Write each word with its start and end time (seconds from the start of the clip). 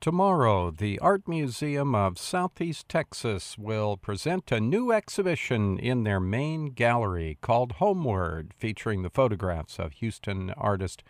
Tomorrow, 0.00 0.70
the 0.70 0.98
Art 1.00 1.28
Museum 1.28 1.94
of 1.94 2.16
Southeast 2.16 2.88
Texas 2.88 3.58
will 3.58 3.98
present 3.98 4.50
a 4.50 4.58
new 4.58 4.92
exhibition 4.92 5.78
in 5.78 6.04
their 6.04 6.18
main 6.18 6.70
gallery 6.70 7.36
called 7.42 7.72
Homeward, 7.72 8.54
featuring 8.56 9.02
the 9.02 9.10
photographs 9.10 9.78
of 9.78 9.92
Houston 9.92 10.52
artist 10.52 11.02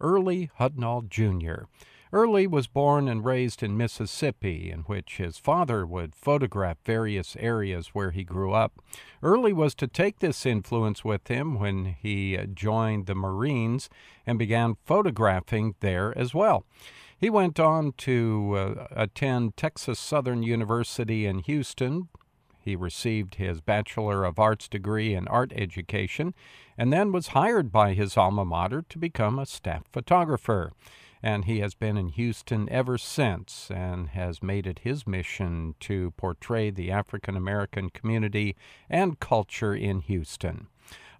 Earlie 0.00 0.48
Hudnall 0.58 1.06
Jr. 1.10 1.64
Earlie 2.10 2.46
was 2.46 2.68
born 2.68 3.06
and 3.06 3.22
raised 3.22 3.62
in 3.62 3.76
Mississippi, 3.76 4.70
in 4.70 4.80
which 4.84 5.18
his 5.18 5.36
father 5.36 5.84
would 5.84 6.14
photograph 6.14 6.78
various 6.86 7.36
areas 7.38 7.88
where 7.88 8.12
he 8.12 8.24
grew 8.24 8.54
up. 8.54 8.80
Earlie 9.22 9.52
was 9.52 9.74
to 9.74 9.86
take 9.86 10.20
this 10.20 10.46
influence 10.46 11.04
with 11.04 11.28
him 11.28 11.58
when 11.58 11.96
he 12.00 12.38
joined 12.54 13.04
the 13.04 13.14
Marines 13.14 13.90
and 14.26 14.38
began 14.38 14.78
photographing 14.86 15.74
there 15.80 16.16
as 16.16 16.32
well. 16.32 16.64
He 17.20 17.30
went 17.30 17.58
on 17.58 17.94
to 17.98 18.54
uh, 18.56 18.86
attend 18.92 19.56
Texas 19.56 19.98
Southern 19.98 20.44
University 20.44 21.26
in 21.26 21.40
Houston. 21.40 22.08
He 22.60 22.76
received 22.76 23.36
his 23.36 23.60
Bachelor 23.60 24.24
of 24.24 24.38
Arts 24.38 24.68
degree 24.68 25.14
in 25.14 25.26
art 25.26 25.52
education 25.56 26.32
and 26.76 26.92
then 26.92 27.10
was 27.10 27.28
hired 27.28 27.72
by 27.72 27.94
his 27.94 28.16
alma 28.16 28.44
mater 28.44 28.84
to 28.88 28.98
become 28.98 29.36
a 29.36 29.46
staff 29.46 29.82
photographer. 29.90 30.70
And 31.20 31.46
he 31.46 31.58
has 31.58 31.74
been 31.74 31.96
in 31.96 32.10
Houston 32.10 32.68
ever 32.70 32.96
since 32.96 33.68
and 33.68 34.10
has 34.10 34.40
made 34.40 34.68
it 34.68 34.80
his 34.80 35.04
mission 35.04 35.74
to 35.80 36.12
portray 36.12 36.70
the 36.70 36.92
African 36.92 37.36
American 37.36 37.90
community 37.90 38.54
and 38.88 39.18
culture 39.18 39.74
in 39.74 40.02
Houston. 40.02 40.68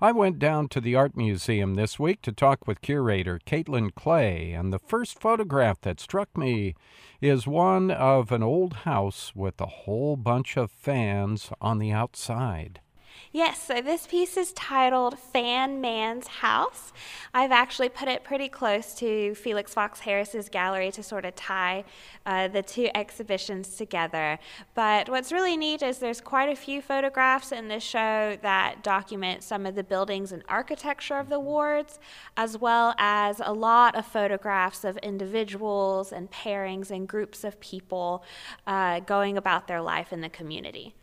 I 0.01 0.13
went 0.13 0.39
down 0.39 0.69
to 0.69 0.81
the 0.81 0.95
Art 0.95 1.17
Museum 1.17 1.75
this 1.75 1.99
week 1.99 2.23
to 2.23 2.31
talk 2.31 2.69
with 2.69 2.83
curator 2.83 3.41
Caitlin 3.45 3.93
Clay, 3.97 4.53
and 4.53 4.73
the 4.73 4.79
first 4.79 5.19
photograph 5.19 5.81
that 5.81 5.99
struck 5.99 6.39
me 6.39 6.77
is 7.21 7.49
one 7.49 7.91
of 7.91 8.31
an 8.31 8.45
old 8.45 8.75
house 8.85 9.35
with 9.35 9.61
a 9.61 9.67
whole 9.67 10.17
bunch 10.17 10.57
of 10.57 10.71
fans 10.71 11.51
on 11.61 11.79
the 11.79 11.91
outside. 11.91 12.81
Yes, 13.31 13.63
so 13.63 13.83
this 13.83 14.07
piece 14.07 14.39
is 14.39 14.53
titled 14.53 15.19
Fan 15.19 15.83
Man's 15.83 16.27
House. 16.27 16.93
I've 17.35 17.53
actually 17.53 17.91
put 17.91 18.09
it 18.09 18.25
pretty 18.25 18.49
close 18.49 18.95
to 18.97 19.35
Felix 19.35 19.75
Fox 19.75 20.01
Harris's 20.01 20.49
gallery 20.49 20.91
to 20.93 21.03
sort 21.03 21.27
of 21.27 21.37
tie 21.37 21.85
uh, 22.25 22.49
the 22.49 22.63
two 22.63 22.89
exhibitions 22.95 23.77
together. 23.77 24.39
But 24.75 25.11
what's 25.11 25.31
really 25.31 25.59
neat 25.59 25.83
is 25.83 25.99
there's 25.99 26.23
quite 26.23 26.49
a 26.49 26.57
few 26.57 26.81
photographs 26.81 27.53
in 27.53 27.69
this 27.69 27.83
show 27.83 28.39
that 28.41 28.83
document 28.83 29.43
some 29.43 29.67
of 29.67 29.75
the 29.75 29.85
buildings 29.85 30.33
and 30.33 30.43
architecture 30.49 31.19
of 31.19 31.29
the 31.29 31.41
wards, 31.41 31.99
as 32.37 32.57
well 32.57 32.95
as 32.97 33.43
a 33.45 33.53
lot 33.53 33.95
of 33.95 34.07
photographs 34.07 34.85
of 34.85 34.97
individuals 34.99 36.13
and 36.13 36.31
pairings 36.31 36.91
and 36.91 37.07
groups 37.07 37.45
of 37.45 37.61
people 37.61 38.25
uh, 38.67 39.01
going 39.01 39.37
about 39.37 39.69
their 39.69 39.83
life 39.83 40.13
in 40.15 40.23
the 40.23 40.31
community. 40.31 40.95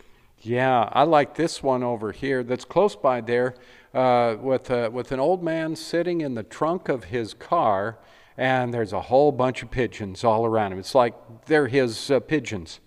Yeah, 0.45 0.89
I 0.91 1.03
like 1.05 1.33
this 1.33 1.63
one 1.63 1.81
over 1.81 2.11
here 2.11 2.43
that's 2.43 2.65
close 2.65 2.95
by 2.95 3.19
there 3.21 3.55
uh, 3.95 4.35
with, 4.39 4.69
a, 4.69 4.91
with 4.91 5.11
an 5.11 5.19
old 5.19 5.41
man 5.41 5.75
sitting 5.75 6.21
in 6.21 6.35
the 6.35 6.43
trunk 6.43 6.87
of 6.87 7.05
his 7.05 7.33
car, 7.33 7.97
and 8.37 8.71
there's 8.71 8.93
a 8.93 9.01
whole 9.01 9.31
bunch 9.31 9.63
of 9.63 9.71
pigeons 9.71 10.23
all 10.23 10.45
around 10.45 10.71
him. 10.71 10.77
It's 10.77 10.93
like 10.93 11.15
they're 11.47 11.67
his 11.67 12.11
uh, 12.11 12.19
pigeons. 12.19 12.79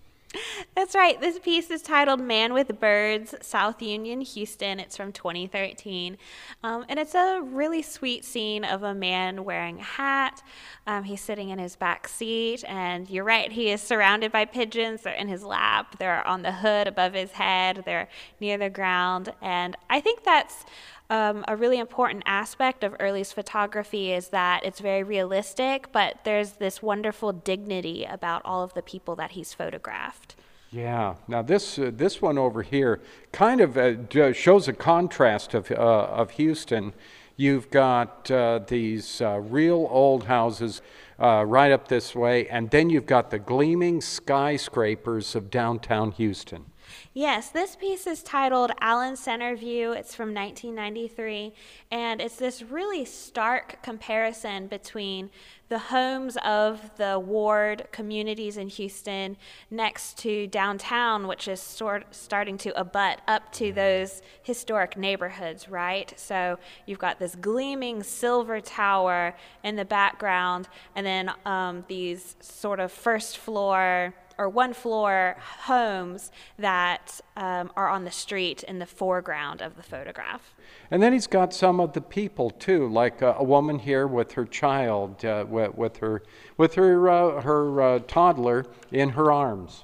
That's 0.79 0.95
right. 0.95 1.19
This 1.19 1.37
piece 1.37 1.69
is 1.71 1.81
titled 1.81 2.21
Man 2.21 2.53
with 2.53 2.79
Birds, 2.79 3.35
South 3.41 3.81
Union, 3.81 4.21
Houston. 4.21 4.79
It's 4.79 4.95
from 4.95 5.11
2013. 5.11 6.17
Um, 6.63 6.85
and 6.87 6.97
it's 6.97 7.15
a 7.15 7.41
really 7.43 7.81
sweet 7.81 8.23
scene 8.23 8.63
of 8.63 8.83
a 8.83 8.93
man 8.93 9.43
wearing 9.43 9.81
a 9.81 9.83
hat. 9.83 10.41
Um, 10.87 11.03
he's 11.03 11.19
sitting 11.19 11.49
in 11.49 11.59
his 11.59 11.75
back 11.75 12.07
seat. 12.07 12.63
And 12.65 13.09
you're 13.09 13.25
right, 13.25 13.51
he 13.51 13.71
is 13.71 13.81
surrounded 13.81 14.31
by 14.31 14.45
pigeons. 14.45 15.01
They're 15.01 15.13
in 15.15 15.27
his 15.27 15.43
lap, 15.43 15.99
they're 15.99 16.25
on 16.25 16.43
the 16.43 16.53
hood 16.53 16.87
above 16.87 17.13
his 17.13 17.33
head, 17.33 17.83
they're 17.85 18.07
near 18.39 18.57
the 18.57 18.69
ground. 18.69 19.33
And 19.41 19.75
I 19.89 19.99
think 19.99 20.23
that's 20.23 20.63
um, 21.09 21.43
a 21.49 21.57
really 21.57 21.77
important 21.77 22.23
aspect 22.25 22.85
of 22.85 22.95
Earlie's 23.01 23.33
photography 23.33 24.13
is 24.13 24.29
that 24.29 24.63
it's 24.63 24.79
very 24.79 25.03
realistic, 25.03 25.91
but 25.91 26.19
there's 26.23 26.53
this 26.53 26.81
wonderful 26.81 27.33
dignity 27.33 28.05
about 28.09 28.43
all 28.45 28.63
of 28.63 28.73
the 28.75 28.81
people 28.81 29.17
that 29.17 29.31
he's 29.31 29.53
photographed. 29.53 30.37
Yeah. 30.71 31.15
Now 31.27 31.41
this 31.41 31.79
uh, 31.79 31.89
this 31.93 32.21
one 32.21 32.37
over 32.37 32.61
here 32.61 33.01
kind 33.31 33.59
of 33.59 33.75
uh, 33.75 34.33
shows 34.33 34.67
a 34.67 34.73
contrast 34.73 35.53
of 35.53 35.71
uh, 35.71 35.75
of 35.75 36.31
Houston. 36.31 36.93
You've 37.35 37.71
got 37.71 38.29
uh, 38.29 38.59
these 38.67 39.21
uh, 39.21 39.39
real 39.39 39.87
old 39.89 40.25
houses 40.25 40.81
uh, 41.19 41.45
right 41.47 41.71
up 41.71 41.87
this 41.87 42.13
way, 42.13 42.47
and 42.49 42.69
then 42.69 42.89
you've 42.89 43.05
got 43.05 43.31
the 43.31 43.39
gleaming 43.39 44.01
skyscrapers 44.01 45.35
of 45.35 45.49
downtown 45.49 46.11
Houston. 46.11 46.65
Yes, 47.13 47.49
this 47.49 47.75
piece 47.75 48.07
is 48.07 48.23
titled 48.23 48.71
Allen 48.79 49.15
Center 49.15 49.55
View. 49.55 49.91
It's 49.91 50.15
from 50.15 50.33
1993, 50.33 51.53
and 51.91 52.21
it's 52.21 52.35
this 52.35 52.61
really 52.61 53.05
stark 53.05 53.81
comparison 53.81 54.67
between 54.67 55.29
the 55.69 55.79
homes 55.79 56.35
of 56.43 56.97
the 56.97 57.19
ward 57.19 57.87
communities 57.91 58.57
in 58.57 58.67
Houston 58.69 59.37
next 59.69 60.17
to 60.17 60.47
downtown, 60.47 61.27
which 61.27 61.47
is 61.47 61.61
sort 61.61 62.05
starting 62.11 62.57
to 62.57 62.79
abut 62.79 63.21
up 63.27 63.51
to 63.53 63.71
those 63.71 64.21
historic 64.41 64.97
neighborhoods, 64.97 65.69
right? 65.69 66.11
So 66.17 66.57
you've 66.87 66.99
got 66.99 67.19
this 67.19 67.35
gleaming 67.35 68.01
silver 68.01 68.59
tower 68.59 69.35
in 69.63 69.75
the 69.75 69.85
background, 69.85 70.67
and 70.95 71.05
then 71.05 71.31
um, 71.45 71.85
these 71.87 72.35
sort 72.39 72.79
of 72.79 72.91
first 72.91 73.37
floor 73.37 74.13
or 74.39 74.47
one 74.47 74.73
floor 74.73 75.35
homes 75.65 76.31
that 76.57 77.19
um, 77.35 77.69
are 77.75 77.89
on 77.89 78.05
the 78.05 78.11
street 78.11 78.63
in 78.63 78.79
the 78.79 78.85
foreground 78.85 79.61
of 79.61 79.75
the 79.75 79.83
photograph. 79.83 80.55
And 80.89 81.03
then 81.03 81.11
he's 81.11 81.27
got 81.27 81.53
some 81.53 81.81
of 81.81 81.91
the 81.91 82.01
people 82.01 82.49
too, 82.49 82.87
like 82.87 83.21
a, 83.21 83.33
a 83.37 83.43
woman 83.43 83.79
here 83.79 84.07
with 84.07 84.31
her 84.31 84.45
child, 84.45 85.23
uh, 85.25 85.45
with, 85.47 85.75
with, 85.75 85.97
her, 85.97 86.23
with 86.57 86.75
her, 86.75 87.09
uh, 87.09 87.41
her 87.41 87.81
uh, 87.81 87.99
toddler 88.07 88.65
in 88.91 89.09
her 89.09 89.29
arms. 89.29 89.83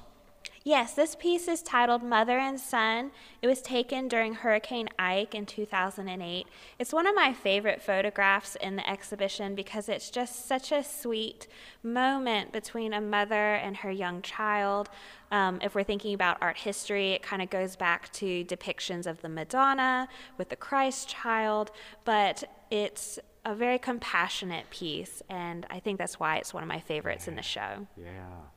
Yes, 0.66 0.94
this 0.94 1.14
piece 1.14 1.46
is 1.46 1.62
titled 1.62 2.02
Mother 2.02 2.40
and 2.40 2.58
Son. 2.58 3.12
It 3.40 3.46
was 3.46 3.62
taken 3.62 4.08
during 4.08 4.34
Hurricane 4.34 4.88
Ike 4.98 5.32
in 5.32 5.46
2008. 5.46 6.44
It's 6.80 6.92
one 6.92 7.06
of 7.06 7.14
my 7.14 7.32
favorite 7.32 7.80
photographs 7.80 8.56
in 8.56 8.74
the 8.74 8.90
exhibition 8.90 9.54
because 9.54 9.88
it's 9.88 10.10
just 10.10 10.48
such 10.48 10.72
a 10.72 10.82
sweet 10.82 11.46
moment 11.84 12.50
between 12.50 12.92
a 12.92 13.00
mother 13.00 13.54
and 13.54 13.76
her 13.76 13.92
young 13.92 14.22
child. 14.22 14.88
Um, 15.30 15.60
if 15.62 15.76
we're 15.76 15.84
thinking 15.84 16.14
about 16.14 16.38
art 16.40 16.56
history, 16.56 17.12
it 17.12 17.22
kind 17.22 17.42
of 17.42 17.48
goes 17.48 17.76
back 17.76 18.12
to 18.14 18.44
depictions 18.44 19.06
of 19.06 19.22
the 19.22 19.28
Madonna 19.28 20.08
with 20.36 20.48
the 20.48 20.56
Christ 20.56 21.08
child, 21.08 21.70
but 22.04 22.42
it's 22.72 23.20
a 23.44 23.54
very 23.54 23.78
compassionate 23.78 24.68
piece, 24.70 25.22
and 25.30 25.64
I 25.70 25.78
think 25.78 25.98
that's 25.98 26.18
why 26.18 26.38
it's 26.38 26.52
one 26.52 26.64
of 26.64 26.68
my 26.68 26.80
favorites 26.80 27.28
in 27.28 27.36
the 27.36 27.42
show. 27.42 27.86
Yeah. 27.96 28.48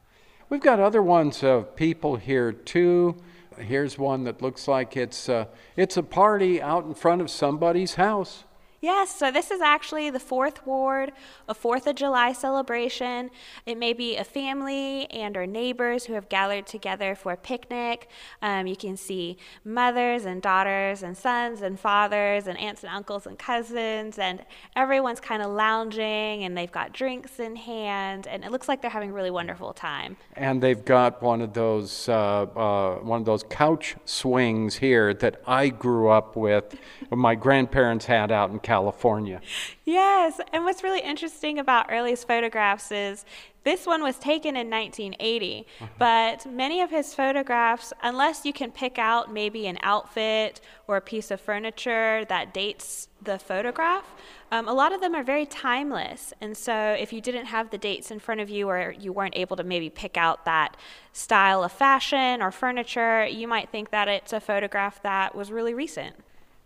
We've 0.49 0.59
got 0.59 0.79
other 0.79 1.03
ones 1.03 1.43
of 1.43 1.75
people 1.75 2.15
here 2.15 2.51
too. 2.51 3.17
Here's 3.59 3.99
one 3.99 4.23
that 4.23 4.41
looks 4.41 4.67
like 4.67 4.97
it's 4.97 5.29
uh, 5.29 5.45
it's 5.77 5.95
a 5.95 6.01
party 6.01 6.59
out 6.59 6.85
in 6.85 6.95
front 6.95 7.21
of 7.21 7.29
somebody's 7.29 7.95
house. 7.95 8.45
Yes, 8.81 9.13
so 9.13 9.29
this 9.29 9.51
is 9.51 9.59
actually 9.59 10.09
the 10.09 10.19
fourth 10.19 10.65
ward, 10.65 11.11
a 11.49 11.53
Fourth 11.53 11.85
of 11.85 11.95
July 11.95 12.31
celebration. 12.31 13.29
It 13.65 13.77
may 13.77 13.91
be 13.91 14.15
a 14.15 14.23
family 14.23 15.05
and 15.11 15.35
or 15.35 15.45
neighbors 15.45 16.05
who 16.05 16.13
have 16.13 16.29
gathered 16.29 16.65
together 16.65 17.13
for 17.13 17.33
a 17.33 17.37
picnic. 17.37 18.07
Um, 18.41 18.67
you 18.67 18.77
can 18.77 18.95
see 18.95 19.37
mothers 19.65 20.23
and 20.23 20.41
daughters 20.41 21.03
and 21.03 21.17
sons 21.17 21.61
and 21.61 21.77
fathers 21.77 22.47
and 22.47 22.57
aunts 22.57 22.83
and 22.83 22.93
uncles 22.93 23.27
and 23.27 23.37
cousins, 23.37 24.17
and 24.17 24.45
everyone's 24.77 25.19
kind 25.19 25.41
of 25.41 25.51
lounging 25.51 26.43
and 26.43 26.57
they've 26.57 26.71
got 26.71 26.93
drinks 26.93 27.39
in 27.39 27.57
hand, 27.57 28.27
and 28.27 28.45
it 28.45 28.51
looks 28.51 28.69
like 28.69 28.81
they're 28.81 28.89
having 28.89 29.09
a 29.09 29.13
really 29.13 29.31
wonderful 29.31 29.73
time. 29.73 30.15
And 30.35 30.61
they've 30.63 30.83
got 30.85 31.21
one 31.21 31.41
of 31.41 31.53
those 31.53 32.07
uh, 32.07 32.43
uh, 32.43 32.95
one 32.99 33.19
of 33.19 33.25
those 33.25 33.43
couch 33.43 33.95
swings 34.05 34.75
here 34.75 35.13
that 35.15 35.41
I 35.45 35.67
grew 35.67 36.07
up 36.07 36.37
with. 36.37 36.75
My 37.11 37.35
grandparents 37.35 38.05
had 38.05 38.31
out 38.31 38.51
in 38.51 38.59
California. 38.69 39.41
Yes, 39.83 40.39
and 40.53 40.63
what's 40.63 40.83
really 40.83 41.01
interesting 41.01 41.57
about 41.57 41.91
Earlie's 41.91 42.23
photographs 42.23 42.91
is 42.91 43.25
this 43.63 43.87
one 43.87 44.03
was 44.03 44.17
taken 44.19 44.55
in 44.55 44.69
1980, 44.69 45.65
uh-huh. 45.81 45.87
but 45.97 46.45
many 46.45 46.79
of 46.81 46.91
his 46.91 47.15
photographs, 47.15 47.91
unless 48.03 48.45
you 48.45 48.53
can 48.53 48.69
pick 48.71 48.99
out 48.99 49.33
maybe 49.33 49.65
an 49.65 49.79
outfit 49.81 50.61
or 50.87 50.97
a 50.97 51.01
piece 51.01 51.31
of 51.31 51.41
furniture 51.41 52.25
that 52.29 52.53
dates 52.53 53.07
the 53.23 53.39
photograph, 53.39 54.05
um, 54.51 54.67
a 54.67 54.73
lot 54.73 54.93
of 54.93 55.01
them 55.01 55.15
are 55.15 55.23
very 55.23 55.47
timeless. 55.47 56.31
And 56.39 56.55
so 56.55 56.95
if 56.99 57.11
you 57.11 57.21
didn't 57.21 57.47
have 57.47 57.71
the 57.71 57.77
dates 57.79 58.11
in 58.11 58.19
front 58.19 58.39
of 58.39 58.51
you 58.51 58.69
or 58.69 58.93
you 58.99 59.11
weren't 59.11 59.35
able 59.35 59.55
to 59.57 59.63
maybe 59.63 59.89
pick 59.89 60.15
out 60.15 60.45
that 60.45 60.77
style 61.11 61.63
of 61.63 61.71
fashion 61.71 62.43
or 62.43 62.51
furniture, 62.51 63.25
you 63.25 63.47
might 63.47 63.69
think 63.69 63.89
that 63.89 64.07
it's 64.07 64.31
a 64.31 64.39
photograph 64.39 65.01
that 65.01 65.33
was 65.33 65.51
really 65.51 65.73
recent. 65.73 66.15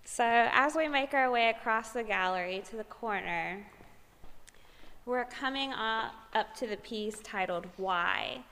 So 0.06 0.24
as 0.26 0.76
we 0.76 0.88
make 0.88 1.14
our 1.14 1.32
way 1.32 1.50
across 1.50 1.90
the 1.92 2.04
gallery 2.04 2.62
to 2.70 2.76
the 2.76 2.84
corner, 2.84 3.66
We're 5.06 5.26
coming 5.26 5.74
up, 5.74 6.14
to 6.58 6.68
the 6.68 6.78
piece 6.78 7.20
titled 7.24 7.68
Why, 7.76 8.44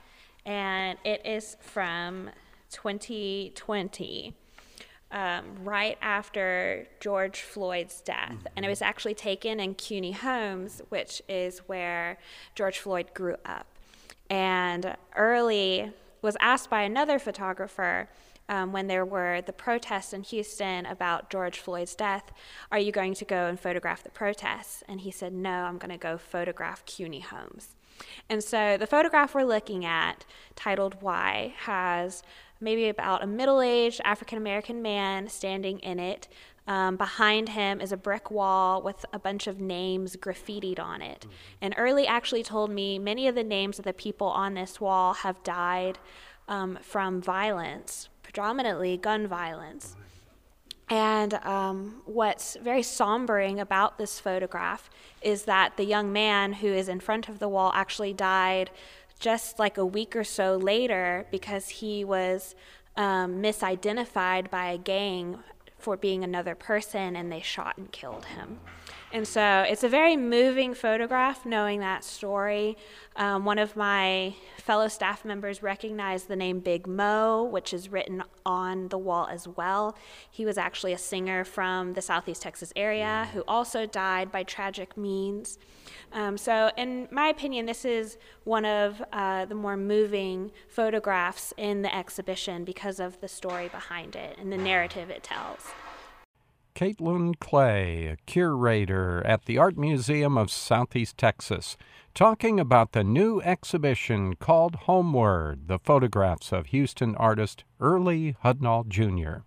and 0.45 0.98
it 1.06 1.25
is 1.25 1.56
from 1.62 2.30
2020. 2.71 4.33
Um, 5.13 5.44
right 5.65 5.98
after 6.01 6.88
George 7.01 7.42
Floyd's 7.42 8.00
death. 8.00 8.31
Mm-hmm. 8.31 8.48
And 8.56 8.65
it 8.65 8.69
was 8.69 8.81
actually 8.81 9.13
taken 9.13 9.59
in 9.59 9.75
Cuney 9.75 10.13
Homes, 10.13 10.81
which 10.88 11.21
is 11.27 11.59
where 11.68 12.18
George 12.56 12.80
Floyd 12.80 13.13
grew 13.13 13.36
up. 13.45 13.68
And 14.30 14.95
Earlie 15.18 15.92
was 16.21 16.38
asked 16.39 16.69
by 16.69 16.83
another 16.83 17.19
photographer 17.19 18.07
um, 18.51 18.74
when 18.74 18.88
there 18.88 19.06
were 19.06 19.42
the 19.42 19.53
protests 19.53 20.12
in 20.12 20.24
Houston 20.24 20.86
about 20.86 21.30
George 21.30 21.57
Floyd's 21.57 21.95
death, 21.95 22.33
Are 22.69 22.77
you 22.77 22.92
going 22.92 23.13
to 23.13 23.25
go 23.25 23.48
and 23.48 23.57
photograph 23.57 24.03
the 24.03 24.09
protests? 24.09 24.83
And 24.89 25.00
he 25.00 25.09
said, 25.09 25.33
No, 25.33 25.63
I'm 25.63 25.77
going 25.77 25.89
to 25.89 25.98
go 25.98 26.18
photograph 26.18 26.86
Cuney 26.86 27.21
Homes. 27.21 27.75
And 28.30 28.44
so 28.44 28.75
the 28.77 28.88
photograph 28.88 29.33
we're 29.33 29.45
looking 29.45 29.86
at, 29.86 30.25
titled 30.56 31.01
Why, 31.01 31.53
has 31.59 32.24
maybe 32.59 32.89
about 32.89 33.24
a 33.24 33.27
middle 33.27 33.62
aged 33.62 34.01
African 34.03 34.38
American 34.38 34.81
man 34.81 35.30
standing 35.30 35.80
in 35.80 35.98
it. 35.98 36.27
Um, 36.68 36.98
behind 36.98 37.50
him 37.50 37.80
is 37.80 37.92
a 37.92 37.98
brick 37.98 38.30
wall 38.30 38.81
with 38.81 39.06
a 39.13 39.18
bunch 39.18 39.48
of 39.48 39.62
names 39.62 40.18
graffitied 40.18 40.80
on 40.80 41.01
it. 41.01 41.21
Mm-hmm. 41.21 41.31
And 41.62 41.75
Earlie 41.77 42.06
actually 42.06 42.44
told 42.44 42.69
me 42.69 43.00
many 43.00 43.30
of 43.30 43.36
the 43.36 43.44
names 43.44 43.80
of 43.80 43.86
the 43.86 43.94
people 43.94 44.27
on 44.27 44.56
this 44.56 44.81
wall 44.81 45.13
have 45.13 45.42
died 45.42 46.00
um, 46.48 46.77
from 46.81 47.21
violence, 47.21 48.09
predominantly 48.31 48.95
gun 48.95 49.28
violence. 49.28 49.98
And 50.89 51.33
um, 51.33 52.01
what's 52.06 52.56
very 52.63 52.81
sombering 52.81 53.60
about 53.60 53.98
this 53.98 54.22
photograph 54.22 54.89
is 55.22 55.44
that 55.44 55.75
the 55.75 55.83
young 55.83 56.13
man 56.13 56.54
who 56.54 56.68
is 56.68 56.88
in 56.88 57.01
front 57.01 57.28
of 57.28 57.39
the 57.39 57.50
wall 57.50 57.74
actually 57.75 58.13
died 58.13 58.69
just 59.19 59.60
like 59.60 59.78
a 59.78 59.86
week 59.86 60.16
or 60.16 60.24
so 60.24 60.56
later 60.56 61.28
because 61.30 61.68
he 61.68 62.06
was 62.06 62.56
um, 62.95 63.42
misidentified 63.42 64.50
by 64.50 64.72
a 64.72 64.77
gang 64.77 65.39
for 65.77 65.98
being 65.98 66.24
another 66.24 66.56
person 66.56 67.18
and 67.18 67.30
they 67.30 67.42
shot 67.42 67.77
and 67.77 67.92
killed 67.92 68.25
him. 68.25 68.60
And 69.13 69.28
so 69.28 69.66
it's 69.68 69.84
a 69.84 69.90
very 69.90 70.16
moving 70.16 70.74
photograph 70.74 71.46
knowing 71.46 71.81
that 71.81 72.06
story. 72.06 72.78
Um, 73.18 73.44
one 73.44 73.60
of 73.60 73.75
my 73.75 74.36
fellow 74.58 74.88
staff 74.88 75.25
members 75.25 75.62
recognized 75.62 76.30
the 76.30 76.38
name 76.38 76.60
Big 76.60 76.88
Mo, 76.88 77.44
which 77.44 77.74
is 77.74 77.90
written 77.90 78.24
on 78.46 78.88
the 78.88 78.98
wall 78.98 79.28
as 79.30 79.50
well. 79.50 79.98
He 80.30 80.46
was 80.46 80.58
actually 80.58 80.94
a 80.94 80.98
singer 80.98 81.44
from 81.44 81.94
the 81.94 82.02
Southeast 82.02 82.42
Texas 82.42 82.72
area 82.74 83.28
who 83.34 83.44
also 83.50 83.86
died 83.86 84.31
by 84.31 84.44
tragic 84.44 84.96
means. 84.96 85.60
Um, 86.13 86.38
so, 86.38 86.72
in 86.78 87.10
my 87.12 87.28
opinion, 87.28 87.66
this 87.66 87.84
is 87.84 88.18
one 88.46 88.63
of 88.63 89.04
uh, 89.12 89.44
the 89.44 89.56
more 89.56 89.75
moving 89.75 90.52
photographs 90.69 91.54
in 91.58 91.81
the 91.81 91.94
exhibition 91.94 92.63
because 92.63 93.02
of 93.02 93.19
the 93.19 93.28
story 93.28 93.68
behind 93.68 94.16
it 94.16 94.38
and 94.40 94.54
the 94.54 94.58
narrative 94.58 95.10
it 95.10 95.24
tells. 95.24 95.68
Caitlin 96.74 97.40
Clay, 97.40 98.16
curator 98.26 99.26
at 99.26 99.46
the 99.46 99.58
Art 99.58 99.78
Museum 99.78 100.38
of 100.38 100.50
Southeast 100.50 101.18
Texas, 101.18 101.78
talking 102.14 102.60
about 102.60 102.94
the 102.94 103.04
new 103.04 103.42
exhibition 103.42 104.36
called 104.36 104.76
Homeward 104.76 105.68
The 105.68 105.80
Photographs 105.80 106.52
of 106.52 106.68
Houston 106.68 107.16
artist 107.16 107.64
Earlie 107.80 108.36
Hudnall 108.44 108.88
Jr. 108.88 109.44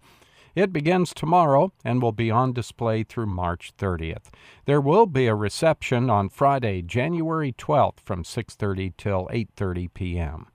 It 0.55 0.73
begins 0.73 1.13
tomorrow 1.13 1.73
and 1.85 2.01
will 2.01 2.13
be 2.13 2.31
on 2.31 2.53
display 2.53 3.03
through 3.03 3.27
March 3.27 3.73
30th. 3.77 4.27
There 4.67 4.81
will 4.81 5.07
be 5.07 5.27
a 5.27 5.35
reception 5.35 6.09
on 6.09 6.29
Friday, 6.29 6.81
January 6.83 7.53
12th 7.53 8.01
from 8.01 8.23
6:30 8.23 8.93
till 8.97 9.29
8:30 9.33 9.93
p.m. 9.95 10.47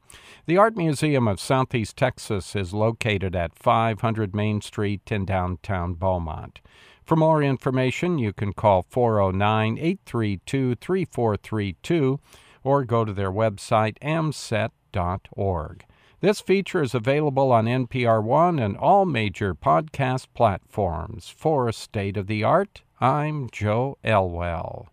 The 0.46 0.58
Art 0.58 0.78
Museum 0.78 1.28
of 1.28 1.40
Southeast 1.40 1.98
Texas 1.98 2.56
is 2.56 2.74
located 2.74 3.36
at 3.36 3.60
500 3.60 4.34
Main 4.34 4.62
Street 4.62 5.12
in 5.12 5.26
downtown 5.26 5.94
Beaumont. 5.94 6.62
For 7.04 7.16
more 7.16 7.44
information, 7.44 8.18
you 8.18 8.34
can 8.34 8.54
call 8.54 8.84
409 8.84 9.78
832 9.78 10.76
3432 10.76 12.20
or 12.64 12.86
go 12.86 13.04
to 13.04 13.14
their 13.14 13.32
website 13.32 13.98
amset.org. 14.02 15.86
This 16.22 16.42
feature 16.42 16.82
is 16.82 16.94
available 16.94 17.50
on 17.54 17.64
NPR 17.64 18.22
One 18.22 18.60
and 18.60 18.76
all 18.76 19.06
major 19.06 19.56
podcast 19.56 20.28
platforms. 20.34 21.30
For 21.30 21.72
State 21.72 22.18
of 22.18 22.28
the 22.28 22.44
Art, 22.44 22.82
I'm 23.00 23.50
Joe 23.54 23.98
Elwell. 24.04 24.90